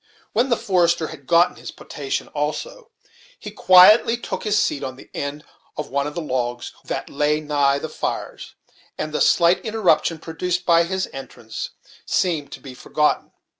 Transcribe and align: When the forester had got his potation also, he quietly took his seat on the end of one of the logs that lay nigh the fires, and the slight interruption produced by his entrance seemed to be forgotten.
When 0.33 0.49
the 0.49 0.57
forester 0.57 1.09
had 1.09 1.27
got 1.27 1.59
his 1.59 1.69
potation 1.69 2.27
also, 2.29 2.89
he 3.37 3.51
quietly 3.51 4.17
took 4.17 4.45
his 4.45 4.57
seat 4.57 4.83
on 4.83 4.95
the 4.95 5.11
end 5.13 5.43
of 5.77 5.91
one 5.91 6.07
of 6.07 6.15
the 6.15 6.23
logs 6.23 6.73
that 6.85 7.07
lay 7.07 7.39
nigh 7.39 7.77
the 7.77 7.87
fires, 7.87 8.55
and 8.97 9.13
the 9.13 9.21
slight 9.21 9.63
interruption 9.63 10.17
produced 10.17 10.65
by 10.65 10.85
his 10.85 11.07
entrance 11.13 11.69
seemed 12.03 12.51
to 12.53 12.59
be 12.59 12.73
forgotten. 12.73 13.31